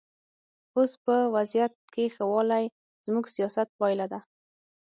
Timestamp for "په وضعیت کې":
1.03-2.05